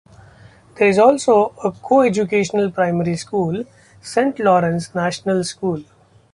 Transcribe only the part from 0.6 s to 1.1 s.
There is